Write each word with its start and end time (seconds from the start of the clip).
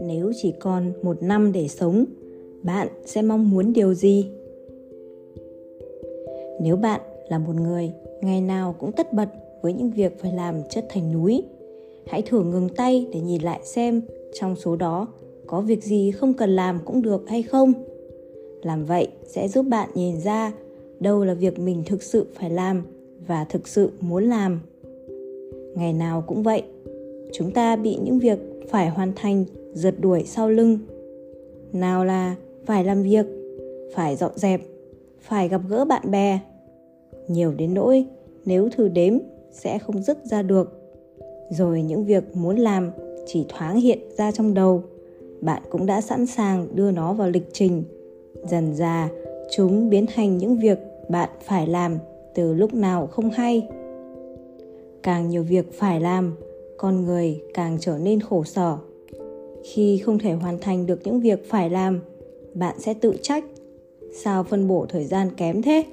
nếu 0.00 0.32
chỉ 0.36 0.52
còn 0.52 0.92
một 1.02 1.22
năm 1.22 1.52
để 1.52 1.68
sống, 1.68 2.04
bạn 2.62 2.88
sẽ 3.04 3.22
mong 3.22 3.50
muốn 3.50 3.72
điều 3.72 3.94
gì? 3.94 4.26
Nếu 6.60 6.76
bạn 6.76 7.00
là 7.28 7.38
một 7.38 7.56
người 7.56 7.92
ngày 8.20 8.40
nào 8.40 8.74
cũng 8.78 8.92
tất 8.92 9.12
bật 9.12 9.28
với 9.62 9.72
những 9.72 9.90
việc 9.90 10.18
phải 10.20 10.32
làm 10.32 10.54
chất 10.70 10.86
thành 10.88 11.12
núi, 11.12 11.42
hãy 12.06 12.22
thử 12.22 12.42
ngừng 12.42 12.68
tay 12.68 13.08
để 13.12 13.20
nhìn 13.20 13.42
lại 13.42 13.60
xem 13.64 14.02
trong 14.34 14.56
số 14.56 14.76
đó 14.76 15.08
có 15.46 15.60
việc 15.60 15.84
gì 15.84 16.10
không 16.10 16.34
cần 16.34 16.56
làm 16.56 16.80
cũng 16.84 17.02
được 17.02 17.28
hay 17.28 17.42
không. 17.42 17.72
Làm 18.62 18.84
vậy 18.84 19.08
sẽ 19.26 19.48
giúp 19.48 19.62
bạn 19.62 19.88
nhìn 19.94 20.20
ra 20.20 20.52
đâu 21.00 21.24
là 21.24 21.34
việc 21.34 21.58
mình 21.58 21.82
thực 21.86 22.02
sự 22.02 22.26
phải 22.34 22.50
làm 22.50 22.82
và 23.26 23.44
thực 23.44 23.68
sự 23.68 23.90
muốn 24.00 24.24
làm 24.24 24.60
ngày 25.74 25.92
nào 25.92 26.24
cũng 26.26 26.42
vậy, 26.42 26.62
chúng 27.32 27.50
ta 27.50 27.76
bị 27.76 27.98
những 28.02 28.18
việc 28.18 28.38
phải 28.68 28.88
hoàn 28.88 29.12
thành 29.16 29.44
rượt 29.74 29.94
đuổi 30.00 30.22
sau 30.26 30.50
lưng. 30.50 30.78
Nào 31.72 32.04
là 32.04 32.36
phải 32.66 32.84
làm 32.84 33.02
việc, 33.02 33.26
phải 33.94 34.16
dọn 34.16 34.32
dẹp, 34.34 34.60
phải 35.20 35.48
gặp 35.48 35.60
gỡ 35.68 35.84
bạn 35.84 36.10
bè. 36.10 36.38
Nhiều 37.28 37.52
đến 37.56 37.74
nỗi 37.74 38.06
nếu 38.44 38.68
thử 38.68 38.88
đếm 38.88 39.18
sẽ 39.50 39.78
không 39.78 40.02
dứt 40.02 40.18
ra 40.24 40.42
được. 40.42 40.78
Rồi 41.50 41.82
những 41.82 42.04
việc 42.04 42.36
muốn 42.36 42.56
làm 42.56 42.90
chỉ 43.26 43.46
thoáng 43.48 43.80
hiện 43.80 43.98
ra 44.16 44.32
trong 44.32 44.54
đầu. 44.54 44.82
Bạn 45.40 45.62
cũng 45.70 45.86
đã 45.86 46.00
sẵn 46.00 46.26
sàng 46.26 46.68
đưa 46.74 46.90
nó 46.90 47.12
vào 47.12 47.30
lịch 47.30 47.48
trình. 47.52 47.82
Dần 48.44 48.74
dà, 48.74 49.08
chúng 49.50 49.90
biến 49.90 50.06
thành 50.14 50.38
những 50.38 50.56
việc 50.56 50.78
bạn 51.08 51.28
phải 51.42 51.66
làm 51.66 51.98
từ 52.34 52.54
lúc 52.54 52.74
nào 52.74 53.06
không 53.06 53.30
hay 53.30 53.68
càng 55.02 55.28
nhiều 55.28 55.42
việc 55.42 55.72
phải 55.72 56.00
làm, 56.00 56.34
con 56.76 57.04
người 57.04 57.42
càng 57.54 57.76
trở 57.80 57.98
nên 57.98 58.20
khổ 58.20 58.44
sở. 58.44 58.76
Khi 59.64 59.98
không 59.98 60.18
thể 60.18 60.32
hoàn 60.32 60.58
thành 60.58 60.86
được 60.86 61.00
những 61.04 61.20
việc 61.20 61.48
phải 61.48 61.70
làm, 61.70 62.00
bạn 62.54 62.80
sẽ 62.80 62.94
tự 62.94 63.14
trách. 63.22 63.44
Sao 64.14 64.44
phân 64.44 64.68
bổ 64.68 64.86
thời 64.88 65.04
gian 65.04 65.30
kém 65.36 65.62
thế? 65.62 65.84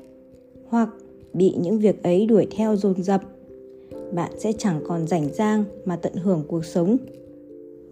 Hoặc 0.67 0.89
bị 1.33 1.53
những 1.59 1.79
việc 1.79 2.03
ấy 2.03 2.25
đuổi 2.25 2.47
theo 2.51 2.75
dồn 2.75 3.03
dập. 3.03 3.21
Bạn 4.13 4.31
sẽ 4.37 4.53
chẳng 4.53 4.81
còn 4.87 5.07
rảnh 5.07 5.33
rang 5.33 5.63
mà 5.85 5.95
tận 5.95 6.13
hưởng 6.13 6.43
cuộc 6.47 6.65
sống. 6.65 6.97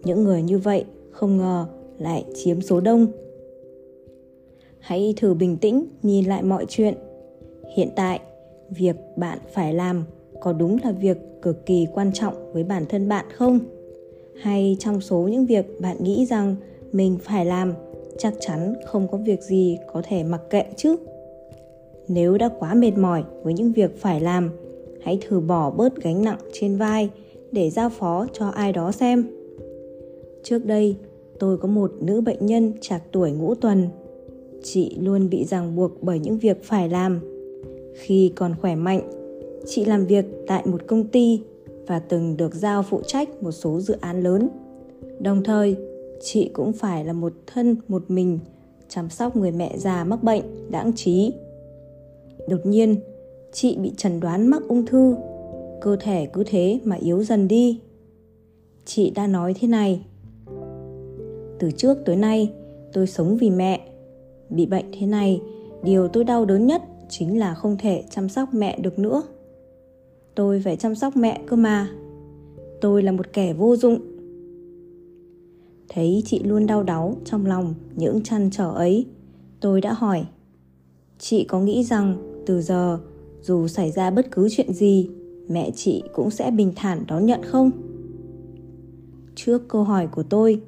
Những 0.04 0.24
người 0.24 0.42
như 0.42 0.58
vậy 0.58 0.84
không 1.10 1.36
ngờ 1.36 1.66
lại 1.98 2.24
chiếm 2.34 2.60
số 2.60 2.80
đông. 2.80 3.06
Hãy 4.78 5.14
thử 5.16 5.34
bình 5.34 5.56
tĩnh 5.56 5.86
nhìn 6.02 6.24
lại 6.24 6.42
mọi 6.42 6.66
chuyện. 6.68 6.94
Hiện 7.76 7.88
tại, 7.96 8.20
việc 8.70 8.96
bạn 9.16 9.38
phải 9.54 9.74
làm 9.74 10.04
có 10.40 10.52
đúng 10.52 10.76
là 10.84 10.92
việc 10.92 11.18
cực 11.42 11.66
kỳ 11.66 11.86
quan 11.94 12.12
trọng 12.12 12.52
với 12.52 12.64
bản 12.64 12.84
thân 12.88 13.08
bạn 13.08 13.24
không? 13.34 13.58
Hay 14.40 14.76
trong 14.78 15.00
số 15.00 15.18
những 15.18 15.46
việc 15.46 15.80
bạn 15.80 15.96
nghĩ 16.00 16.26
rằng 16.26 16.56
mình 16.92 17.18
phải 17.22 17.46
làm, 17.46 17.74
chắc 18.18 18.34
chắn 18.40 18.74
không 18.86 19.08
có 19.08 19.18
việc 19.18 19.42
gì 19.42 19.78
có 19.92 20.02
thể 20.04 20.24
mặc 20.24 20.40
kệ 20.50 20.64
chứ? 20.76 20.96
Nếu 22.08 22.38
đã 22.38 22.48
quá 22.58 22.74
mệt 22.74 22.92
mỏi 22.96 23.24
với 23.42 23.54
những 23.54 23.72
việc 23.72 24.00
phải 24.00 24.20
làm, 24.20 24.50
hãy 25.02 25.18
thử 25.28 25.40
bỏ 25.40 25.70
bớt 25.70 26.02
gánh 26.02 26.24
nặng 26.24 26.38
trên 26.52 26.76
vai 26.76 27.10
để 27.52 27.70
giao 27.70 27.88
phó 27.88 28.26
cho 28.32 28.48
ai 28.48 28.72
đó 28.72 28.92
xem. 28.92 29.26
Trước 30.42 30.66
đây, 30.66 30.96
tôi 31.38 31.58
có 31.58 31.68
một 31.68 31.92
nữ 32.00 32.20
bệnh 32.20 32.46
nhân 32.46 32.72
trạc 32.80 33.02
tuổi 33.12 33.30
ngũ 33.30 33.54
tuần. 33.54 33.88
Chị 34.62 34.96
luôn 35.00 35.30
bị 35.30 35.44
ràng 35.44 35.76
buộc 35.76 36.02
bởi 36.02 36.18
những 36.18 36.38
việc 36.38 36.64
phải 36.64 36.88
làm. 36.88 37.20
Khi 37.94 38.32
còn 38.36 38.54
khỏe 38.60 38.74
mạnh 38.74 39.17
chị 39.66 39.84
làm 39.84 40.06
việc 40.06 40.24
tại 40.46 40.66
một 40.66 40.86
công 40.86 41.04
ty 41.04 41.42
và 41.86 41.98
từng 41.98 42.36
được 42.36 42.54
giao 42.54 42.82
phụ 42.82 43.00
trách 43.06 43.42
một 43.42 43.52
số 43.52 43.80
dự 43.80 43.96
án 44.00 44.22
lớn. 44.22 44.48
Đồng 45.20 45.44
thời, 45.44 45.76
chị 46.20 46.50
cũng 46.52 46.72
phải 46.72 47.04
là 47.04 47.12
một 47.12 47.32
thân 47.46 47.76
một 47.88 48.02
mình 48.08 48.38
chăm 48.88 49.10
sóc 49.10 49.36
người 49.36 49.50
mẹ 49.50 49.78
già 49.78 50.04
mắc 50.04 50.22
bệnh 50.22 50.70
đãng 50.70 50.92
trí. 50.96 51.32
Đột 52.48 52.66
nhiên, 52.66 52.96
chị 53.52 53.76
bị 53.76 53.92
chẩn 53.96 54.20
đoán 54.20 54.46
mắc 54.46 54.62
ung 54.68 54.86
thư. 54.86 55.16
Cơ 55.80 55.96
thể 56.00 56.28
cứ 56.32 56.44
thế 56.46 56.80
mà 56.84 56.96
yếu 56.96 57.22
dần 57.22 57.48
đi. 57.48 57.80
Chị 58.84 59.10
đã 59.10 59.26
nói 59.26 59.54
thế 59.60 59.68
này, 59.68 60.00
từ 61.58 61.70
trước 61.70 61.98
tới 62.04 62.16
nay, 62.16 62.52
tôi 62.92 63.06
sống 63.06 63.36
vì 63.36 63.50
mẹ. 63.50 63.80
Bị 64.50 64.66
bệnh 64.66 64.84
thế 64.98 65.06
này, 65.06 65.40
điều 65.82 66.08
tôi 66.08 66.24
đau 66.24 66.44
đớn 66.44 66.66
nhất 66.66 66.82
chính 67.08 67.38
là 67.38 67.54
không 67.54 67.76
thể 67.78 68.04
chăm 68.10 68.28
sóc 68.28 68.48
mẹ 68.52 68.78
được 68.78 68.98
nữa 68.98 69.22
tôi 70.38 70.60
phải 70.64 70.76
chăm 70.76 70.94
sóc 70.94 71.16
mẹ 71.16 71.40
cơ 71.46 71.56
mà. 71.56 71.90
Tôi 72.80 73.02
là 73.02 73.12
một 73.12 73.32
kẻ 73.32 73.52
vô 73.52 73.76
dụng. 73.76 73.98
Thấy 75.88 76.22
chị 76.26 76.42
luôn 76.42 76.66
đau 76.66 76.82
đáu 76.82 77.16
trong 77.24 77.46
lòng 77.46 77.74
những 77.96 78.22
chăn 78.22 78.50
trở 78.52 78.70
ấy, 78.70 79.06
tôi 79.60 79.80
đã 79.80 79.92
hỏi, 79.92 80.24
chị 81.18 81.44
có 81.44 81.60
nghĩ 81.60 81.84
rằng 81.84 82.16
từ 82.46 82.62
giờ, 82.62 82.98
dù 83.42 83.68
xảy 83.68 83.90
ra 83.90 84.10
bất 84.10 84.30
cứ 84.30 84.48
chuyện 84.50 84.72
gì, 84.72 85.10
mẹ 85.48 85.70
chị 85.74 86.02
cũng 86.12 86.30
sẽ 86.30 86.50
bình 86.50 86.72
thản 86.76 87.04
đón 87.08 87.26
nhận 87.26 87.40
không? 87.42 87.70
Trước 89.34 89.68
câu 89.68 89.82
hỏi 89.82 90.06
của 90.06 90.22
tôi, 90.22 90.60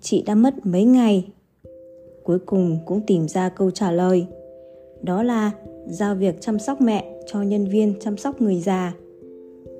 chị 0.00 0.22
đã 0.22 0.34
mất 0.34 0.66
mấy 0.66 0.84
ngày? 0.84 1.28
Cuối 2.24 2.38
cùng 2.38 2.78
cũng 2.86 3.00
tìm 3.06 3.28
ra 3.28 3.48
câu 3.48 3.70
trả 3.70 3.92
lời, 3.92 4.26
đó 5.02 5.22
là 5.22 5.50
giao 5.88 6.14
việc 6.14 6.40
chăm 6.40 6.58
sóc 6.58 6.80
mẹ 6.80 7.20
cho 7.26 7.42
nhân 7.42 7.68
viên 7.68 7.94
chăm 8.00 8.16
sóc 8.16 8.40
người 8.40 8.60
già 8.60 8.94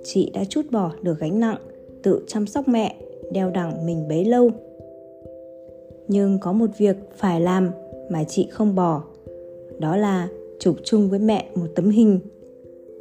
chị 0.05 0.31
đã 0.35 0.45
chút 0.45 0.63
bỏ 0.71 0.93
được 1.03 1.19
gánh 1.19 1.41
nặng, 1.41 1.59
tự 2.03 2.25
chăm 2.27 2.47
sóc 2.47 2.69
mẹ, 2.69 2.97
đeo 3.33 3.51
đẳng 3.51 3.87
mình 3.87 4.09
bấy 4.09 4.25
lâu. 4.25 4.51
Nhưng 6.09 6.39
có 6.39 6.53
một 6.53 6.71
việc 6.79 6.97
phải 7.17 7.41
làm 7.41 7.71
mà 8.11 8.25
chị 8.25 8.49
không 8.51 8.75
bỏ. 8.75 9.05
Đó 9.79 9.97
là 9.97 10.29
chụp 10.61 10.77
chung 10.85 11.09
với 11.11 11.19
mẹ 11.19 11.47
một 11.55 11.67
tấm 11.75 11.91
hình. 11.91 12.21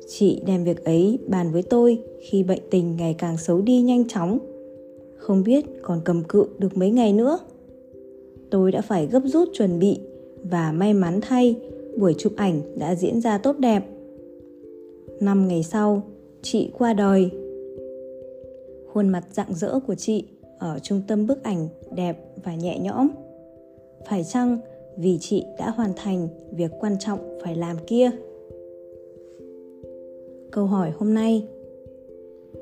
Chị 0.08 0.42
đem 0.46 0.64
việc 0.64 0.86
ấy 0.86 1.20
bàn 1.28 1.52
với 1.52 1.64
tôi 1.64 2.00
khi 2.20 2.44
bệnh 2.44 2.62
tình 2.70 2.96
ngày 2.98 3.16
càng 3.18 3.38
xấu 3.38 3.62
đi 3.62 3.82
nhanh 3.82 4.08
chóng. 4.08 4.40
Không 5.18 5.44
biết 5.44 5.66
còn 5.82 6.02
cầm 6.06 6.24
cự 6.24 6.46
được 6.60 6.78
mấy 6.78 6.92
ngày 6.92 7.14
nữa. 7.14 7.40
Tôi 8.50 8.72
đã 8.72 8.82
phải 8.82 9.08
gấp 9.08 9.22
rút 9.26 9.50
chuẩn 9.54 9.80
bị 9.80 10.00
và 10.44 10.72
may 10.72 10.94
mắn 10.94 11.20
thay, 11.22 11.56
buổi 11.98 12.16
chụp 12.18 12.34
ảnh 12.36 12.62
đã 12.78 12.96
diễn 12.96 13.22
ra 13.22 13.38
tốt 13.38 13.56
đẹp. 13.60 13.86
Năm 15.20 15.48
ngày 15.48 15.64
sau 15.64 16.04
chị 16.52 16.72
qua 16.78 16.94
đời. 16.94 17.30
Khuôn 18.94 19.10
mặt 19.10 19.24
rạng 19.32 19.54
rỡ 19.54 19.80
của 19.88 19.96
chị 19.96 20.26
ở 20.60 20.80
trung 20.84 21.02
tâm 21.08 21.28
bức 21.28 21.44
ảnh 21.44 21.68
đẹp 21.96 22.18
và 22.44 22.56
nhẹ 22.56 22.80
nhõm. 22.80 23.08
Phải 24.06 24.24
chăng 24.24 24.60
vì 24.98 25.18
chị 25.22 25.46
đã 25.60 25.70
hoàn 25.70 25.94
thành 25.96 26.28
việc 26.52 26.72
quan 26.80 26.96
trọng 27.00 27.20
phải 27.44 27.56
làm 27.56 27.78
kia? 27.88 28.12
Câu 30.52 30.66
hỏi 30.66 30.92
hôm 30.98 31.14
nay, 31.14 31.48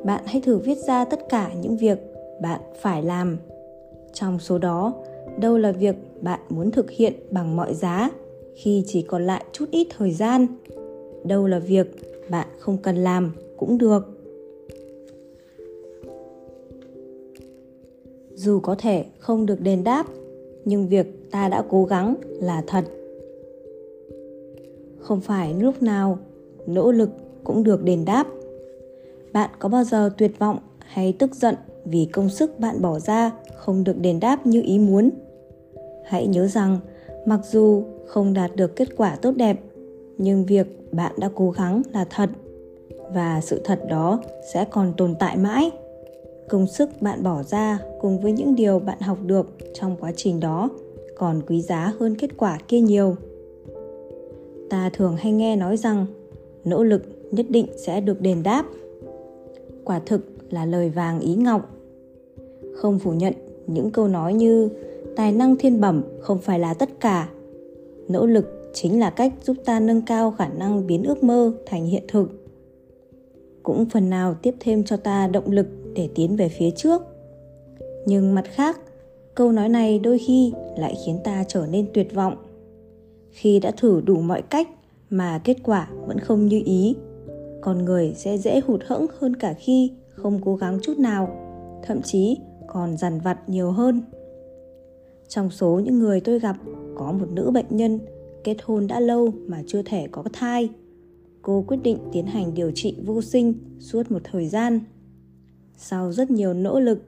bạn 0.03 0.23
hãy 0.25 0.41
thử 0.41 0.57
viết 0.57 0.77
ra 0.77 1.05
tất 1.05 1.29
cả 1.29 1.53
những 1.61 1.77
việc 1.77 1.99
bạn 2.41 2.61
phải 2.81 3.03
làm. 3.03 3.37
Trong 4.13 4.39
số 4.39 4.57
đó, 4.57 4.93
đâu 5.39 5.57
là 5.57 5.71
việc 5.71 5.95
bạn 6.21 6.39
muốn 6.49 6.71
thực 6.71 6.91
hiện 6.91 7.13
bằng 7.31 7.55
mọi 7.55 7.73
giá 7.73 8.11
khi 8.55 8.83
chỉ 8.87 9.01
còn 9.01 9.25
lại 9.25 9.45
chút 9.51 9.65
ít 9.71 9.87
thời 9.97 10.11
gian? 10.11 10.47
Đâu 11.23 11.47
là 11.47 11.59
việc 11.59 11.87
bạn 12.29 12.47
không 12.59 12.77
cần 12.77 12.95
làm? 12.95 13.33
Cũng 13.57 13.77
được. 13.77 14.03
Dù 18.33 18.59
có 18.59 18.75
thể 18.79 19.05
không 19.19 19.45
được 19.45 19.61
đền 19.61 19.83
đáp, 19.83 20.05
nhưng 20.65 20.87
việc 20.87 21.31
ta 21.31 21.49
đã 21.49 21.63
cố 21.69 21.85
gắng 21.85 22.15
là 22.23 22.63
thật. 22.67 22.85
Không 24.99 25.21
phải 25.21 25.53
lúc 25.53 25.83
nào 25.83 26.17
nỗ 26.67 26.91
lực 26.91 27.09
cũng 27.43 27.63
được 27.63 27.83
đền 27.83 28.05
đáp. 28.05 28.27
Bạn 29.33 29.49
có 29.59 29.69
bao 29.69 29.83
giờ 29.83 30.09
tuyệt 30.17 30.39
vọng 30.39 30.59
hay 30.79 31.13
tức 31.19 31.35
giận 31.35 31.55
vì 31.85 32.05
công 32.05 32.29
sức 32.29 32.59
bạn 32.59 32.81
bỏ 32.81 32.99
ra 32.99 33.31
không 33.55 33.83
được 33.83 33.99
đền 33.99 34.19
đáp 34.19 34.45
như 34.45 34.61
ý 34.65 34.79
muốn? 34.79 35.09
Hãy 36.05 36.27
nhớ 36.27 36.47
rằng, 36.47 36.79
mặc 37.25 37.39
dù 37.51 37.83
không 38.05 38.33
đạt 38.33 38.55
được 38.55 38.75
kết 38.75 38.87
quả 38.97 39.15
tốt 39.21 39.31
đẹp, 39.35 39.59
nhưng 40.17 40.45
việc 40.45 40.67
bạn 40.91 41.13
đã 41.17 41.29
cố 41.35 41.51
gắng 41.51 41.81
là 41.93 42.05
thật 42.09 42.29
và 43.13 43.41
sự 43.41 43.61
thật 43.63 43.79
đó 43.89 44.21
sẽ 44.53 44.65
còn 44.65 44.93
tồn 44.97 45.15
tại 45.19 45.37
mãi. 45.37 45.71
Công 46.49 46.67
sức 46.67 46.89
bạn 47.01 47.23
bỏ 47.23 47.43
ra 47.43 47.79
cùng 48.01 48.19
với 48.19 48.31
những 48.31 48.55
điều 48.55 48.79
bạn 48.79 48.99
học 48.99 49.17
được 49.25 49.47
trong 49.73 49.95
quá 49.99 50.11
trình 50.15 50.39
đó 50.39 50.69
còn 51.15 51.41
quý 51.47 51.61
giá 51.61 51.93
hơn 51.99 52.15
kết 52.15 52.37
quả 52.37 52.59
kia 52.67 52.79
nhiều. 52.79 53.15
Ta 54.69 54.89
thường 54.93 55.15
hay 55.17 55.31
nghe 55.31 55.55
nói 55.55 55.77
rằng, 55.77 56.05
nỗ 56.65 56.83
lực 56.83 57.03
nhất 57.31 57.45
định 57.49 57.67
sẽ 57.77 58.01
được 58.01 58.21
đền 58.21 58.43
đáp. 58.43 58.65
Quả 59.83 59.99
thực 60.05 60.21
là 60.49 60.65
lời 60.65 60.89
vàng 60.89 61.19
ý 61.19 61.35
ngọc. 61.35 61.69
Không 62.75 62.99
phủ 62.99 63.11
nhận 63.11 63.33
những 63.67 63.91
câu 63.91 64.07
nói 64.07 64.33
như, 64.33 64.69
tài 65.15 65.31
năng 65.31 65.57
thiên 65.57 65.81
bẩm 65.81 66.03
không 66.19 66.39
phải 66.39 66.59
là 66.59 66.73
tất 66.73 66.89
cả. 66.99 67.29
Nỗ 68.07 68.25
lực 68.25 68.71
chính 68.73 68.99
là 68.99 69.09
cách 69.09 69.33
giúp 69.43 69.57
ta 69.65 69.79
nâng 69.79 70.01
cao 70.01 70.31
khả 70.31 70.47
năng 70.47 70.87
biến 70.87 71.03
ước 71.03 71.23
mơ 71.23 71.51
thành 71.65 71.85
hiện 71.85 72.03
thực 72.07 72.44
cũng 73.65 73.85
phần 73.85 74.09
nào 74.09 74.33
tiếp 74.33 74.55
thêm 74.59 74.83
cho 74.83 74.97
ta 74.97 75.27
động 75.27 75.51
lực 75.51 75.67
để 75.95 76.09
tiến 76.15 76.35
về 76.35 76.49
phía 76.49 76.71
trước. 76.71 77.01
Nhưng 78.05 78.35
mặt 78.35 78.45
khác, 78.45 78.79
câu 79.35 79.51
nói 79.51 79.69
này 79.69 79.99
đôi 79.99 80.19
khi 80.19 80.53
lại 80.77 80.95
khiến 81.05 81.19
ta 81.23 81.43
trở 81.47 81.67
nên 81.71 81.87
tuyệt 81.93 82.15
vọng. 82.15 82.35
Khi 83.31 83.59
đã 83.59 83.71
thử 83.71 84.01
đủ 84.01 84.15
mọi 84.15 84.41
cách 84.41 84.69
mà 85.09 85.41
kết 85.43 85.57
quả 85.63 85.89
vẫn 86.07 86.19
không 86.19 86.45
như 86.45 86.61
ý, 86.65 86.95
con 87.61 87.85
người 87.85 88.13
sẽ 88.17 88.37
dễ 88.37 88.61
hụt 88.67 88.81
hẫng 88.85 89.05
hơn 89.19 89.35
cả 89.35 89.53
khi 89.53 89.91
không 90.09 90.41
cố 90.45 90.55
gắng 90.55 90.79
chút 90.81 90.99
nào, 90.99 91.29
thậm 91.83 92.01
chí 92.01 92.37
còn 92.67 92.97
dằn 92.97 93.19
vặt 93.19 93.49
nhiều 93.49 93.71
hơn. 93.71 94.01
Trong 95.27 95.49
số 95.49 95.79
những 95.79 95.99
người 95.99 96.19
tôi 96.19 96.39
gặp, 96.39 96.55
có 96.95 97.11
một 97.11 97.27
nữ 97.31 97.51
bệnh 97.53 97.65
nhân 97.69 97.99
kết 98.43 98.57
hôn 98.63 98.87
đã 98.87 98.99
lâu 98.99 99.31
mà 99.47 99.63
chưa 99.67 99.81
thể 99.85 100.07
có 100.11 100.23
thai 100.33 100.69
cô 101.45 101.63
quyết 101.67 101.77
định 101.83 101.97
tiến 102.11 102.25
hành 102.25 102.53
điều 102.53 102.71
trị 102.71 102.95
vô 103.05 103.21
sinh 103.21 103.53
suốt 103.79 104.11
một 104.11 104.19
thời 104.23 104.47
gian. 104.47 104.79
Sau 105.77 106.11
rất 106.11 106.31
nhiều 106.31 106.53
nỗ 106.53 106.79
lực, 106.79 106.99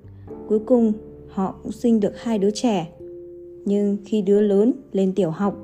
cuối 0.48 0.60
cùng 0.60 0.94
họ 1.28 1.56
cũng 1.63 1.72
sinh 1.72 2.00
được 2.00 2.18
hai 2.18 2.39
đứa 2.39 2.51
trẻ. 2.51 2.89
Nhưng 3.66 3.98
khi 4.06 4.22
đứa 4.22 4.42
lớn 4.42 4.74
lên 4.92 5.13
tiểu 5.16 5.30
học, 5.30 5.57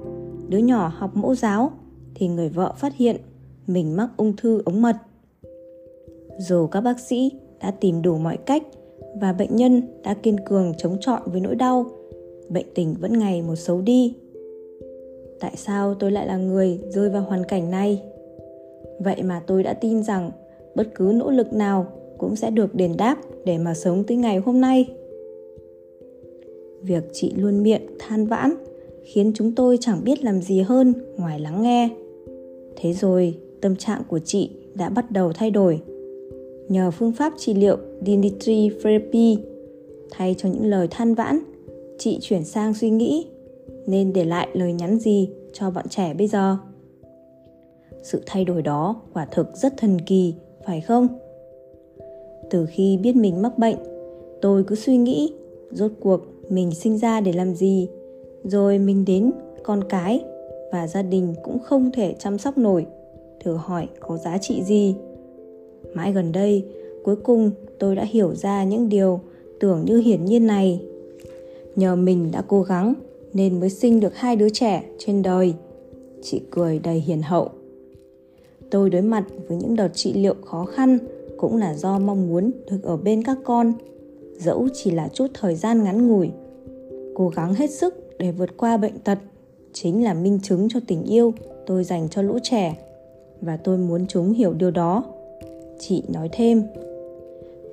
đứa 0.47 0.57
nhỏ 0.57 0.93
học 0.97 1.17
mẫu 1.17 1.35
giáo 1.35 1.71
thì 2.15 2.27
người 2.27 2.49
vợ 2.49 2.73
phát 2.77 2.95
hiện 2.95 3.17
mình 3.67 3.95
mắc 3.95 4.09
ung 4.17 4.35
thư 4.35 4.61
ống 4.65 4.81
mật. 4.81 4.95
Dù 6.39 6.67
các 6.67 6.81
bác 6.81 6.99
sĩ 6.99 7.31
đã 7.61 7.71
tìm 7.71 8.01
đủ 8.01 8.17
mọi 8.17 8.37
cách 8.37 8.63
và 9.21 9.33
bệnh 9.33 9.55
nhân 9.55 9.81
đã 10.03 10.13
kiên 10.13 10.35
cường 10.45 10.73
chống 10.77 10.97
chọi 11.01 11.19
với 11.25 11.41
nỗi 11.41 11.55
đau, 11.55 11.85
bệnh 12.49 12.67
tình 12.75 12.95
vẫn 12.99 13.19
ngày 13.19 13.41
một 13.41 13.55
xấu 13.55 13.81
đi. 13.81 14.15
Tại 15.39 15.53
sao 15.55 15.93
tôi 15.93 16.11
lại 16.11 16.27
là 16.27 16.37
người 16.37 16.79
rơi 16.89 17.09
vào 17.09 17.21
hoàn 17.21 17.43
cảnh 17.43 17.71
này? 17.71 18.12
Vậy 18.99 19.23
mà 19.23 19.41
tôi 19.47 19.63
đã 19.63 19.73
tin 19.73 20.03
rằng 20.03 20.31
bất 20.75 20.95
cứ 20.95 21.11
nỗ 21.15 21.31
lực 21.31 21.53
nào 21.53 21.85
cũng 22.17 22.35
sẽ 22.35 22.49
được 22.49 22.75
đền 22.75 22.93
đáp 22.97 23.17
để 23.45 23.57
mà 23.57 23.73
sống 23.73 24.03
tới 24.03 24.17
ngày 24.17 24.37
hôm 24.37 24.61
nay. 24.61 24.85
Việc 26.81 27.03
chị 27.13 27.33
luôn 27.35 27.63
miệng 27.63 27.81
than 27.99 28.25
vãn 28.25 28.53
khiến 29.03 29.31
chúng 29.35 29.55
tôi 29.55 29.77
chẳng 29.81 30.03
biết 30.03 30.23
làm 30.23 30.41
gì 30.41 30.61
hơn 30.61 30.93
ngoài 31.17 31.39
lắng 31.39 31.61
nghe. 31.61 31.89
Thế 32.75 32.93
rồi, 32.93 33.37
tâm 33.61 33.75
trạng 33.75 34.01
của 34.07 34.19
chị 34.19 34.49
đã 34.75 34.89
bắt 34.89 35.11
đầu 35.11 35.33
thay 35.33 35.51
đổi. 35.51 35.81
Nhờ 36.69 36.91
phương 36.91 37.11
pháp 37.11 37.33
trị 37.37 37.53
liệu 37.53 37.77
Dimitri 38.05 38.69
Therapy 38.83 39.37
thay 40.11 40.35
cho 40.37 40.49
những 40.49 40.65
lời 40.65 40.87
than 40.91 41.13
vãn, 41.13 41.39
chị 41.97 42.17
chuyển 42.21 42.43
sang 42.43 42.73
suy 42.73 42.89
nghĩ 42.89 43.25
nên 43.87 44.13
để 44.13 44.25
lại 44.25 44.47
lời 44.53 44.73
nhắn 44.73 44.99
gì 44.99 45.29
cho 45.53 45.71
bọn 45.71 45.87
trẻ 45.89 46.13
bây 46.13 46.27
giờ? 46.27 46.57
Sự 48.03 48.21
thay 48.25 48.45
đổi 48.45 48.61
đó 48.61 49.01
quả 49.13 49.25
thực 49.25 49.57
rất 49.57 49.73
thần 49.77 50.01
kỳ, 50.01 50.33
phải 50.65 50.81
không? 50.81 51.07
Từ 52.49 52.65
khi 52.69 52.97
biết 52.97 53.15
mình 53.15 53.41
mắc 53.41 53.57
bệnh, 53.57 53.77
tôi 54.41 54.63
cứ 54.63 54.75
suy 54.75 54.97
nghĩ, 54.97 55.33
rốt 55.71 55.91
cuộc 55.99 56.21
mình 56.49 56.71
sinh 56.71 56.97
ra 56.97 57.21
để 57.21 57.33
làm 57.33 57.55
gì? 57.55 57.89
Rồi 58.43 58.79
mình 58.79 59.05
đến 59.05 59.31
con 59.63 59.83
cái 59.89 60.23
và 60.71 60.87
gia 60.87 61.01
đình 61.01 61.35
cũng 61.43 61.59
không 61.59 61.91
thể 61.91 62.15
chăm 62.19 62.37
sóc 62.37 62.57
nổi, 62.57 62.85
thử 63.43 63.55
hỏi 63.55 63.87
có 63.99 64.17
giá 64.17 64.37
trị 64.37 64.63
gì? 64.63 64.95
Mãi 65.93 66.13
gần 66.13 66.31
đây, 66.31 66.65
cuối 67.03 67.15
cùng 67.15 67.51
tôi 67.79 67.95
đã 67.95 68.03
hiểu 68.03 68.35
ra 68.35 68.63
những 68.63 68.89
điều 68.89 69.19
tưởng 69.59 69.85
như 69.85 69.97
hiển 69.97 70.25
nhiên 70.25 70.47
này. 70.47 70.81
Nhờ 71.75 71.95
mình 71.95 72.31
đã 72.31 72.43
cố 72.47 72.61
gắng 72.61 72.93
nên 73.33 73.59
mới 73.59 73.69
sinh 73.69 73.99
được 73.99 74.15
hai 74.15 74.35
đứa 74.35 74.49
trẻ 74.49 74.83
trên 74.97 75.21
đời. 75.21 75.53
Chị 76.21 76.41
cười 76.51 76.79
đầy 76.79 76.99
hiền 76.99 77.21
hậu 77.21 77.49
tôi 78.73 78.89
đối 78.89 79.01
mặt 79.01 79.23
với 79.47 79.57
những 79.57 79.75
đợt 79.75 79.89
trị 79.93 80.13
liệu 80.13 80.35
khó 80.45 80.65
khăn 80.65 80.97
cũng 81.37 81.57
là 81.57 81.73
do 81.73 81.99
mong 81.99 82.27
muốn 82.27 82.51
được 82.71 82.83
ở 82.83 82.97
bên 82.97 83.23
các 83.23 83.37
con. 83.43 83.73
Dẫu 84.37 84.67
chỉ 84.73 84.91
là 84.91 85.07
chút 85.13 85.27
thời 85.33 85.55
gian 85.55 85.83
ngắn 85.83 86.07
ngủi, 86.07 86.29
cố 87.15 87.29
gắng 87.29 87.53
hết 87.53 87.71
sức 87.71 88.17
để 88.19 88.31
vượt 88.31 88.57
qua 88.57 88.77
bệnh 88.77 88.99
tật 88.99 89.17
chính 89.73 90.03
là 90.03 90.13
minh 90.13 90.39
chứng 90.43 90.67
cho 90.69 90.79
tình 90.87 91.03
yêu 91.03 91.33
tôi 91.65 91.83
dành 91.83 92.09
cho 92.09 92.21
lũ 92.21 92.37
trẻ. 92.43 92.77
Và 93.41 93.57
tôi 93.57 93.77
muốn 93.77 94.05
chúng 94.07 94.33
hiểu 94.33 94.53
điều 94.53 94.71
đó. 94.71 95.03
Chị 95.79 96.03
nói 96.13 96.29
thêm, 96.31 96.63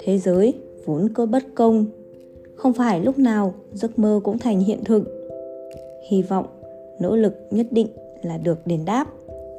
thế 0.01 0.19
giới 0.19 0.55
vốn 0.85 1.09
cơ 1.15 1.27
bất 1.27 1.43
công, 1.55 1.87
không 2.55 2.73
phải 2.73 3.01
lúc 3.01 3.19
nào 3.19 3.55
giấc 3.73 3.99
mơ 3.99 4.21
cũng 4.25 4.39
thành 4.39 4.61
hiện 4.61 4.85
thực. 4.85 5.31
Hy 6.09 6.23
vọng, 6.23 6.47
nỗ 7.01 7.17
lực 7.17 7.35
nhất 7.51 7.67
định 7.71 7.89
là 8.23 8.39
được 8.39 8.67
đền 8.67 8.85
đáp, 8.85 9.07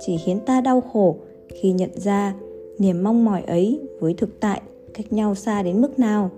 chỉ 0.05 0.17
khiến 0.17 0.39
ta 0.45 0.61
đau 0.61 0.81
khổ 0.81 1.15
khi 1.53 1.71
nhận 1.71 1.89
ra 1.95 2.35
niềm 2.77 3.03
mong 3.03 3.25
mỏi 3.25 3.41
ấy 3.41 3.79
với 3.99 4.13
thực 4.13 4.39
tại 4.39 4.61
cách 4.93 5.13
nhau 5.13 5.35
xa 5.35 5.63
đến 5.63 5.81
mức 5.81 5.99
nào. 5.99 6.31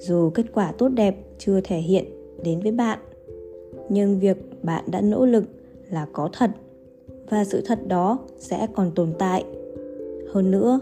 Dù 0.00 0.30
kết 0.30 0.46
quả 0.54 0.72
tốt 0.72 0.88
đẹp 0.88 1.16
chưa 1.38 1.60
thể 1.64 1.78
hiện 1.78 2.04
đến 2.44 2.60
với 2.60 2.72
bạn, 2.72 2.98
nhưng 3.88 4.18
việc 4.18 4.36
bạn 4.62 4.84
đã 4.86 5.00
nỗ 5.00 5.26
lực 5.26 5.44
là 5.90 6.06
có 6.12 6.28
thật 6.32 6.50
và 7.30 7.44
sự 7.44 7.62
thật 7.66 7.78
đó 7.86 8.18
sẽ 8.38 8.66
còn 8.74 8.90
tồn 8.94 9.12
tại. 9.18 9.44
Hơn 10.32 10.50
nữa, 10.50 10.80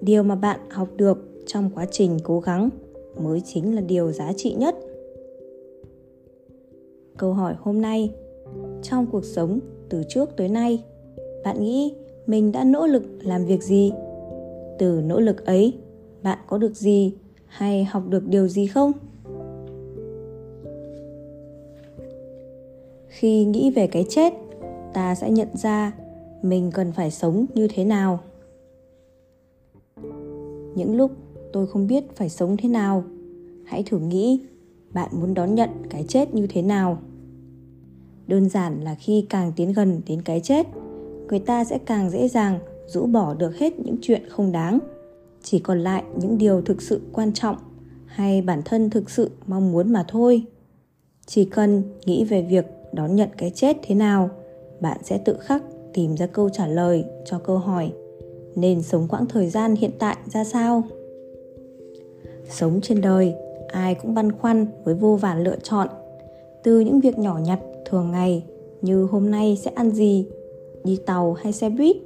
điều 0.00 0.22
mà 0.22 0.34
bạn 0.34 0.60
học 0.70 0.88
được 0.96 1.18
trong 1.46 1.70
quá 1.74 1.86
trình 1.90 2.18
cố 2.22 2.40
gắng 2.40 2.70
mới 3.22 3.42
chính 3.44 3.74
là 3.74 3.80
điều 3.80 4.12
giá 4.12 4.32
trị 4.36 4.54
nhất. 4.54 4.76
Câu 7.16 7.32
hỏi 7.32 7.54
hôm 7.58 7.80
nay, 7.80 8.14
trong 8.82 9.06
cuộc 9.12 9.24
sống 9.24 9.58
từ 9.88 10.02
trước 10.08 10.36
tới 10.36 10.48
nay, 10.48 10.84
bạn 11.44 11.62
nghĩ 11.62 11.94
mình 12.28 12.52
đã 12.52 12.64
nỗ 12.64 12.86
lực 12.86 13.02
làm 13.22 13.44
việc 13.44 13.62
gì? 13.62 13.92
Từ 14.78 15.00
nỗ 15.06 15.20
lực 15.20 15.46
ấy, 15.46 15.78
bạn 16.22 16.38
có 16.46 16.58
được 16.58 16.76
gì 16.76 17.12
hay 17.46 17.84
học 17.84 18.02
được 18.08 18.26
điều 18.26 18.48
gì 18.48 18.66
không? 18.66 18.92
Khi 23.08 23.44
nghĩ 23.44 23.70
về 23.70 23.86
cái 23.86 24.06
chết, 24.08 24.32
ta 24.94 25.14
sẽ 25.14 25.30
nhận 25.30 25.48
ra 25.54 25.92
mình 26.42 26.70
cần 26.74 26.92
phải 26.92 27.10
sống 27.10 27.46
như 27.54 27.68
thế 27.74 27.84
nào. 27.84 28.20
Những 30.74 30.96
lúc 30.96 31.10
tôi 31.52 31.66
không 31.66 31.86
biết 31.86 32.16
phải 32.16 32.28
sống 32.28 32.56
thế 32.56 32.68
nào, 32.68 33.04
hãy 33.64 33.82
thử 33.82 33.98
nghĩ 33.98 34.40
bạn 34.92 35.10
muốn 35.20 35.34
đón 35.34 35.54
nhận 35.54 35.70
cái 35.90 36.04
chết 36.08 36.34
như 36.34 36.46
thế 36.46 36.62
nào. 36.62 36.98
Đơn 38.26 38.48
giản 38.48 38.80
là 38.80 38.94
khi 38.94 39.26
càng 39.28 39.52
tiến 39.56 39.72
gần 39.72 40.00
đến 40.06 40.22
cái 40.22 40.40
chết 40.40 40.66
người 41.28 41.38
ta 41.38 41.64
sẽ 41.64 41.78
càng 41.86 42.10
dễ 42.10 42.28
dàng 42.28 42.58
rũ 42.86 43.06
bỏ 43.06 43.34
được 43.34 43.56
hết 43.56 43.78
những 43.78 43.96
chuyện 44.02 44.28
không 44.28 44.52
đáng. 44.52 44.78
Chỉ 45.42 45.58
còn 45.58 45.80
lại 45.80 46.02
những 46.16 46.38
điều 46.38 46.62
thực 46.62 46.82
sự 46.82 47.00
quan 47.12 47.32
trọng 47.32 47.56
hay 48.06 48.42
bản 48.42 48.62
thân 48.64 48.90
thực 48.90 49.10
sự 49.10 49.30
mong 49.46 49.72
muốn 49.72 49.92
mà 49.92 50.04
thôi. 50.08 50.42
Chỉ 51.26 51.44
cần 51.44 51.82
nghĩ 52.06 52.24
về 52.24 52.42
việc 52.42 52.66
đón 52.92 53.16
nhận 53.16 53.28
cái 53.38 53.50
chết 53.54 53.76
thế 53.82 53.94
nào, 53.94 54.30
bạn 54.80 54.98
sẽ 55.02 55.18
tự 55.18 55.36
khắc 55.40 55.62
tìm 55.94 56.16
ra 56.16 56.26
câu 56.26 56.48
trả 56.48 56.66
lời 56.66 57.04
cho 57.24 57.38
câu 57.38 57.58
hỏi, 57.58 57.92
nên 58.56 58.82
sống 58.82 59.08
quãng 59.08 59.26
thời 59.26 59.48
gian 59.48 59.74
hiện 59.74 59.90
tại 59.98 60.16
ra 60.26 60.44
sao? 60.44 60.82
Sống 62.50 62.80
trên 62.82 63.00
đời, 63.00 63.34
ai 63.68 63.94
cũng 63.94 64.14
băn 64.14 64.32
khoăn 64.32 64.66
với 64.84 64.94
vô 64.94 65.16
vàn 65.16 65.44
lựa 65.44 65.56
chọn. 65.62 65.88
Từ 66.62 66.80
những 66.80 67.00
việc 67.00 67.18
nhỏ 67.18 67.38
nhặt 67.38 67.60
thường 67.84 68.10
ngày 68.10 68.44
như 68.82 69.04
hôm 69.04 69.30
nay 69.30 69.58
sẽ 69.64 69.70
ăn 69.74 69.90
gì 69.90 70.26
đi 70.84 70.98
tàu 71.06 71.32
hay 71.32 71.52
xe 71.52 71.70
buýt, 71.70 71.96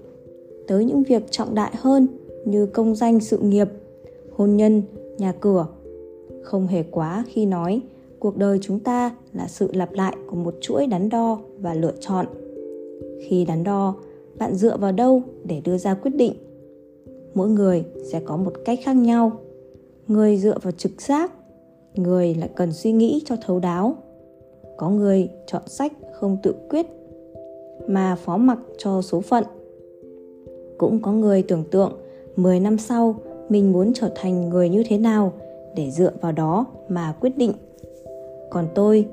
tới 0.67 0.85
những 0.85 1.03
việc 1.03 1.31
trọng 1.31 1.55
đại 1.55 1.73
hơn 1.77 2.07
như 2.45 2.67
công 2.67 2.95
danh 2.95 3.21
sự 3.21 3.39
nghiệp, 3.39 3.69
hôn 4.37 4.57
nhân, 4.57 4.83
nhà 5.19 5.33
cửa. 5.41 5.67
Không 6.43 6.67
hề 6.67 6.83
quá 6.83 7.25
khi 7.29 7.47
nói, 7.47 7.81
cuộc 8.19 8.37
đời 8.37 8.59
chúng 8.63 8.79
ta 8.79 9.17
là 9.33 9.49
sự 9.49 9.69
lặp 9.73 9.93
lại 9.93 10.17
của 10.27 10.37
một 10.37 10.55
chuỗi 10.61 10.87
đắn 10.87 11.09
đo 11.09 11.39
và 11.59 11.75
lựa 11.75 11.93
chọn. 12.01 12.27
Khi 13.29 13.45
đắn 13.45 13.65
đo, 13.65 13.95
bạn 14.39 14.55
dựa 14.55 14.77
vào 14.77 14.93
đâu 14.93 15.23
để 15.45 15.61
đưa 15.65 15.79
ra 15.79 15.95
quyết 15.95 16.15
định? 16.15 16.33
Mỗi 17.35 17.49
người 17.49 17.85
sẽ 18.05 18.21
có 18.25 18.37
một 18.37 18.53
cách 18.65 18.79
khác 18.83 18.97
nhau. 18.97 19.33
Người 20.09 20.37
dựa 20.37 20.59
vào 20.63 20.73
trực 20.73 21.03
giác, 21.03 21.33
người 21.95 22.35
lại 22.35 22.51
cần 22.57 22.73
suy 22.73 22.93
nghĩ 22.93 23.23
cho 23.25 23.37
thấu 23.47 23.61
đáo. 23.61 23.97
Có 24.77 24.91
người 24.91 25.29
chọn 25.47 25.63
sách 25.67 25.93
không 26.13 26.37
tự 26.43 26.55
quyết 26.71 26.87
mà 27.87 28.15
phó 28.15 28.37
mặc 28.37 28.59
cho 28.79 29.03
số 29.03 29.21
phận. 29.21 29.45
Cũng 30.79 31.03
có 31.03 31.13
người 31.13 31.43
tưởng 31.43 31.65
tượng 31.71 31.93
10 32.37 32.61
năm 32.61 32.79
sau 32.79 33.17
mình 33.49 33.73
muốn 33.73 33.93
trở 33.95 34.11
thành 34.15 34.49
người 34.49 34.69
như 34.69 34.83
thế 34.89 34.99
nào 34.99 35.33
để 35.77 35.91
dựa 35.91 36.13
vào 36.21 36.33
đó 36.33 36.67
mà 36.89 37.15
quyết 37.21 37.37
định. 37.37 37.53
Còn 38.51 38.69
tôi 38.75 39.07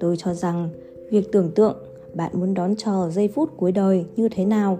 tôi 0.00 0.16
cho 0.16 0.34
rằng 0.34 0.68
việc 1.10 1.32
tưởng 1.32 1.50
tượng 1.54 1.76
bạn 2.14 2.30
muốn 2.34 2.54
đón 2.54 2.76
chờ 2.76 3.10
giây 3.10 3.28
phút 3.28 3.50
cuối 3.56 3.72
đời 3.72 4.04
như 4.16 4.28
thế 4.28 4.44
nào 4.44 4.78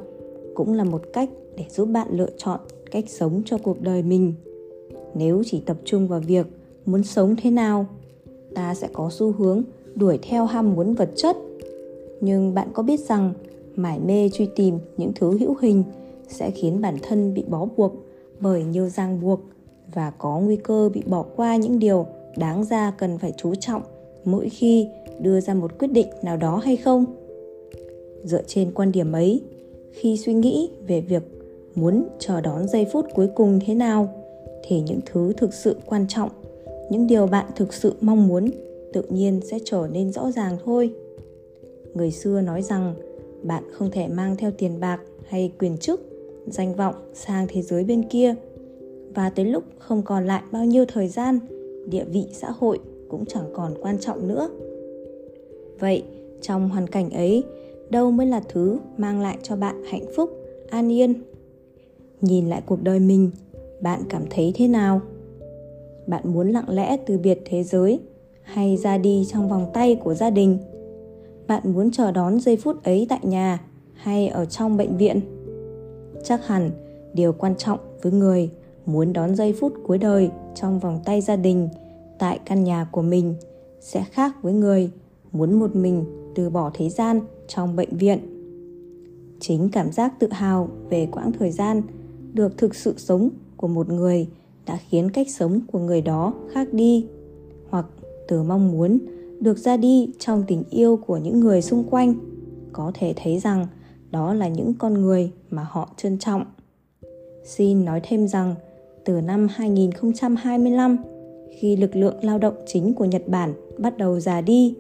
cũng 0.54 0.72
là 0.72 0.84
một 0.84 1.02
cách 1.12 1.30
để 1.56 1.64
giúp 1.70 1.84
bạn 1.86 2.08
lựa 2.10 2.30
chọn 2.36 2.60
cách 2.90 3.04
sống 3.08 3.42
cho 3.44 3.58
cuộc 3.58 3.80
đời 3.80 4.02
mình. 4.02 4.34
Nếu 5.14 5.42
chỉ 5.46 5.60
tập 5.66 5.76
trung 5.84 6.08
vào 6.08 6.20
việc 6.20 6.46
muốn 6.86 7.04
sống 7.04 7.36
thế 7.42 7.50
nào, 7.50 7.86
ta 8.54 8.74
sẽ 8.74 8.88
có 8.92 9.10
xu 9.10 9.32
hướng 9.32 9.62
đuổi 9.94 10.18
theo 10.22 10.44
ham 10.44 10.74
muốn 10.74 10.94
vật 10.94 11.10
chất 11.16 11.36
nhưng 12.24 12.54
bạn 12.54 12.68
có 12.72 12.82
biết 12.82 13.00
rằng 13.00 13.32
mải 13.76 13.98
mê 13.98 14.28
truy 14.28 14.48
tìm 14.56 14.78
những 14.96 15.12
thứ 15.14 15.38
hữu 15.38 15.56
hình 15.60 15.84
sẽ 16.28 16.50
khiến 16.50 16.80
bản 16.80 16.96
thân 17.02 17.34
bị 17.34 17.44
bó 17.48 17.66
buộc 17.76 17.92
bởi 18.40 18.64
nhiều 18.64 18.88
ràng 18.88 19.20
buộc 19.20 19.40
và 19.94 20.10
có 20.10 20.40
nguy 20.40 20.56
cơ 20.56 20.90
bị 20.94 21.02
bỏ 21.06 21.24
qua 21.36 21.56
những 21.56 21.78
điều 21.78 22.06
đáng 22.36 22.64
ra 22.64 22.90
cần 22.98 23.18
phải 23.18 23.32
chú 23.36 23.54
trọng 23.54 23.82
mỗi 24.24 24.48
khi 24.48 24.88
đưa 25.20 25.40
ra 25.40 25.54
một 25.54 25.78
quyết 25.78 25.92
định 25.92 26.06
nào 26.22 26.36
đó 26.36 26.56
hay 26.64 26.76
không? 26.76 27.04
Dựa 28.24 28.42
trên 28.46 28.70
quan 28.74 28.92
điểm 28.92 29.12
ấy, 29.12 29.42
khi 29.92 30.16
suy 30.16 30.34
nghĩ 30.34 30.70
về 30.86 31.00
việc 31.00 31.22
muốn 31.74 32.04
chờ 32.18 32.40
đón 32.40 32.68
giây 32.68 32.86
phút 32.92 33.06
cuối 33.14 33.28
cùng 33.34 33.58
thế 33.66 33.74
nào 33.74 34.08
thì 34.66 34.80
những 34.80 35.00
thứ 35.06 35.32
thực 35.36 35.54
sự 35.54 35.76
quan 35.86 36.06
trọng, 36.08 36.30
những 36.90 37.06
điều 37.06 37.26
bạn 37.26 37.46
thực 37.56 37.74
sự 37.74 37.94
mong 38.00 38.28
muốn 38.28 38.50
tự 38.92 39.02
nhiên 39.08 39.40
sẽ 39.50 39.58
trở 39.64 39.88
nên 39.92 40.12
rõ 40.12 40.30
ràng 40.30 40.56
thôi 40.64 40.92
người 41.94 42.10
xưa 42.10 42.40
nói 42.40 42.62
rằng, 42.62 42.94
bạn 43.42 43.62
không 43.72 43.90
thể 43.90 44.08
mang 44.08 44.36
theo 44.36 44.50
tiền 44.50 44.80
bạc 44.80 45.00
hay 45.28 45.52
quyền 45.58 45.76
chức, 45.76 46.00
danh 46.46 46.74
vọng 46.74 46.94
sang 47.14 47.46
thế 47.48 47.62
giới 47.62 47.84
bên 47.84 48.02
kia. 48.08 48.34
Và 49.14 49.30
tới 49.30 49.44
lúc 49.44 49.64
không 49.78 50.02
còn 50.02 50.26
lại 50.26 50.42
bao 50.52 50.64
nhiêu 50.64 50.84
thời 50.88 51.08
gian, 51.08 51.38
địa 51.86 52.04
vị 52.04 52.26
xã 52.32 52.50
hội 52.50 52.78
cũng 53.08 53.26
chẳng 53.26 53.50
còn 53.54 53.74
quan 53.80 53.98
trọng 53.98 54.28
nữa. 54.28 54.50
Vậy, 55.78 56.02
trong 56.40 56.68
hoàn 56.68 56.86
cảnh 56.86 57.10
ấy, 57.10 57.44
đâu 57.90 58.10
mới 58.10 58.26
là 58.26 58.40
thứ 58.48 58.78
mang 58.96 59.20
lại 59.20 59.38
cho 59.42 59.56
bạn 59.56 59.82
hạnh 59.90 60.04
phúc, 60.16 60.30
an 60.70 60.92
yên? 60.92 61.14
Nhìn 62.20 62.48
lại 62.48 62.62
cuộc 62.66 62.82
đời 62.82 63.00
mình, 63.00 63.30
bạn 63.80 64.02
cảm 64.08 64.22
thấy 64.30 64.52
thế 64.54 64.68
nào? 64.68 65.00
Bạn 66.06 66.22
muốn 66.24 66.48
lặng 66.50 66.68
lẽ 66.68 66.96
từ 67.06 67.18
biệt 67.18 67.38
thế 67.44 67.62
giới 67.62 68.00
hay 68.42 68.76
ra 68.76 68.98
đi 68.98 69.26
trong 69.32 69.48
vòng 69.48 69.70
tay 69.74 69.94
của 69.94 70.14
gia 70.14 70.30
đình? 70.30 70.58
Bạn 71.46 71.62
muốn 71.74 71.90
chờ 71.90 72.10
đón 72.10 72.40
giây 72.40 72.56
phút 72.56 72.84
ấy 72.84 73.06
tại 73.08 73.20
nhà 73.22 73.60
hay 73.94 74.28
ở 74.28 74.44
trong 74.44 74.76
bệnh 74.76 74.96
viện? 74.96 75.20
Chắc 76.24 76.46
hẳn 76.46 76.70
điều 77.14 77.32
quan 77.32 77.54
trọng 77.56 77.78
với 78.02 78.12
người 78.12 78.50
muốn 78.86 79.12
đón 79.12 79.34
giây 79.34 79.54
phút 79.60 79.72
cuối 79.86 79.98
đời 79.98 80.30
trong 80.54 80.78
vòng 80.78 81.00
tay 81.04 81.20
gia 81.20 81.36
đình 81.36 81.68
tại 82.18 82.40
căn 82.44 82.64
nhà 82.64 82.86
của 82.92 83.02
mình 83.02 83.34
sẽ 83.80 84.04
khác 84.10 84.42
với 84.42 84.52
người 84.52 84.90
muốn 85.32 85.52
một 85.52 85.76
mình 85.76 86.04
từ 86.34 86.50
bỏ 86.50 86.70
thế 86.74 86.88
gian 86.88 87.20
trong 87.48 87.76
bệnh 87.76 87.96
viện. 87.96 88.18
Chính 89.40 89.68
cảm 89.72 89.92
giác 89.92 90.12
tự 90.18 90.28
hào 90.30 90.68
về 90.90 91.08
quãng 91.12 91.32
thời 91.32 91.50
gian 91.50 91.82
được 92.32 92.58
thực 92.58 92.74
sự 92.74 92.94
sống 92.96 93.30
của 93.56 93.68
một 93.68 93.88
người 93.88 94.28
đã 94.66 94.78
khiến 94.88 95.10
cách 95.10 95.26
sống 95.30 95.60
của 95.72 95.78
người 95.78 96.00
đó 96.00 96.34
khác 96.52 96.68
đi. 96.72 97.06
Hoặc 97.70 97.86
từ 98.28 98.42
mong 98.42 98.72
muốn 98.72 98.98
được 99.44 99.58
ra 99.58 99.76
đi 99.76 100.10
trong 100.18 100.44
tình 100.48 100.62
yêu 100.70 100.98
của 101.06 101.16
những 101.16 101.40
người 101.40 101.62
xung 101.62 101.84
quanh 101.90 102.14
có 102.72 102.92
thể 102.94 103.14
thấy 103.16 103.38
rằng 103.38 103.66
đó 104.10 104.34
là 104.34 104.48
những 104.48 104.74
con 104.78 104.94
người 104.94 105.30
mà 105.50 105.66
họ 105.70 105.90
trân 105.96 106.18
trọng. 106.18 106.44
Xin 107.44 107.84
nói 107.84 108.00
thêm 108.02 108.28
rằng 108.28 108.54
từ 109.04 109.20
năm 109.20 109.48
2025, 109.50 110.96
khi 111.58 111.76
lực 111.76 111.96
lượng 111.96 112.14
lao 112.22 112.38
động 112.38 112.54
chính 112.66 112.94
của 112.94 113.04
Nhật 113.04 113.28
Bản 113.28 113.54
bắt 113.78 113.98
đầu 113.98 114.20
già 114.20 114.40
đi, 114.40 114.74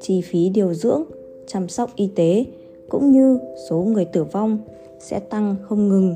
chi 0.00 0.20
phí 0.20 0.48
điều 0.48 0.74
dưỡng, 0.74 1.02
chăm 1.46 1.68
sóc 1.68 1.90
y 1.96 2.06
tế 2.06 2.44
cũng 2.88 3.12
như 3.12 3.38
số 3.68 3.78
người 3.78 4.04
tử 4.04 4.24
vong 4.24 4.58
sẽ 4.98 5.18
tăng 5.18 5.56
không 5.62 5.88
ngừng, 5.88 6.14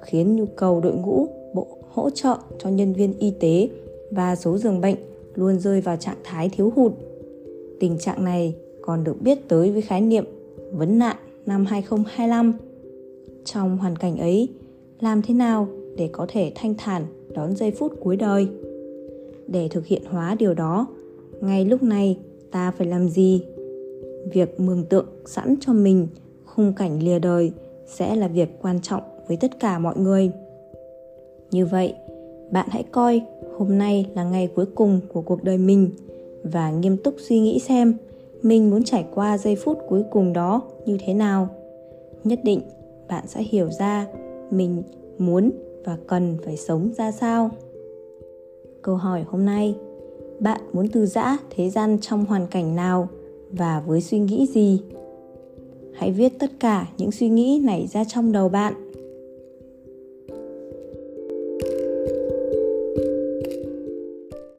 khiến 0.00 0.36
nhu 0.36 0.44
cầu 0.46 0.80
đội 0.80 0.94
ngũ 0.94 1.26
bộ 1.54 1.66
hỗ 1.90 2.10
trợ 2.10 2.36
cho 2.58 2.70
nhân 2.70 2.92
viên 2.92 3.18
y 3.18 3.30
tế 3.30 3.68
và 4.10 4.36
số 4.36 4.58
giường 4.58 4.80
bệnh 4.80 4.96
luôn 5.34 5.58
rơi 5.58 5.80
vào 5.80 5.96
trạng 5.96 6.18
thái 6.24 6.48
thiếu 6.48 6.72
hụt. 6.76 6.92
Tình 7.80 7.98
trạng 7.98 8.24
này 8.24 8.54
còn 8.82 9.04
được 9.04 9.22
biết 9.22 9.48
tới 9.48 9.70
với 9.70 9.82
khái 9.82 10.00
niệm 10.00 10.24
vấn 10.72 10.98
nạn 10.98 11.16
năm 11.46 11.66
2025. 11.66 12.52
Trong 13.44 13.78
hoàn 13.78 13.96
cảnh 13.96 14.18
ấy, 14.18 14.48
làm 15.00 15.22
thế 15.22 15.34
nào 15.34 15.68
để 15.96 16.08
có 16.12 16.26
thể 16.28 16.52
thanh 16.54 16.74
thản 16.78 17.06
đón 17.34 17.56
giây 17.56 17.70
phút 17.70 17.92
cuối 18.00 18.16
đời? 18.16 18.48
Để 19.46 19.68
thực 19.68 19.86
hiện 19.86 20.02
hóa 20.04 20.34
điều 20.38 20.54
đó, 20.54 20.86
ngay 21.40 21.64
lúc 21.64 21.82
này 21.82 22.18
ta 22.50 22.70
phải 22.70 22.86
làm 22.86 23.08
gì? 23.08 23.44
Việc 24.32 24.60
mường 24.60 24.84
tượng 24.84 25.06
sẵn 25.26 25.54
cho 25.60 25.72
mình 25.72 26.08
khung 26.44 26.72
cảnh 26.72 27.02
lìa 27.02 27.18
đời 27.18 27.52
sẽ 27.86 28.16
là 28.16 28.28
việc 28.28 28.48
quan 28.62 28.80
trọng 28.82 29.02
với 29.28 29.36
tất 29.36 29.60
cả 29.60 29.78
mọi 29.78 29.96
người. 29.96 30.30
Như 31.50 31.66
vậy, 31.66 31.94
bạn 32.50 32.68
hãy 32.70 32.82
coi 32.82 33.22
hôm 33.56 33.78
nay 33.78 34.06
là 34.14 34.24
ngày 34.24 34.48
cuối 34.54 34.66
cùng 34.74 35.00
của 35.12 35.20
cuộc 35.20 35.44
đời 35.44 35.58
mình 35.58 35.90
và 36.42 36.70
nghiêm 36.70 36.96
túc 36.96 37.14
suy 37.18 37.40
nghĩ 37.40 37.58
xem 37.58 37.94
mình 38.42 38.70
muốn 38.70 38.84
trải 38.84 39.06
qua 39.14 39.38
giây 39.38 39.56
phút 39.56 39.78
cuối 39.88 40.04
cùng 40.10 40.32
đó 40.32 40.62
như 40.86 40.98
thế 41.06 41.14
nào. 41.14 41.48
Nhất 42.24 42.40
định 42.44 42.60
bạn 43.08 43.24
sẽ 43.26 43.42
hiểu 43.42 43.70
ra 43.70 44.06
mình 44.50 44.82
muốn 45.18 45.50
và 45.84 45.96
cần 46.06 46.36
phải 46.44 46.56
sống 46.56 46.90
ra 46.96 47.12
sao. 47.12 47.50
Câu 48.82 48.96
hỏi 48.96 49.24
hôm 49.28 49.44
nay, 49.44 49.74
bạn 50.40 50.60
muốn 50.72 50.88
từ 50.88 51.06
giã 51.06 51.38
thế 51.50 51.70
gian 51.70 51.98
trong 52.00 52.24
hoàn 52.24 52.46
cảnh 52.46 52.76
nào 52.76 53.08
và 53.50 53.82
với 53.86 54.00
suy 54.00 54.18
nghĩ 54.18 54.46
gì? 54.46 54.82
Hãy 55.92 56.12
viết 56.12 56.38
tất 56.38 56.50
cả 56.60 56.86
những 56.98 57.12
suy 57.12 57.28
nghĩ 57.28 57.60
này 57.64 57.86
ra 57.92 58.04
trong 58.04 58.32
đầu 58.32 58.48
bạn. 58.48 58.89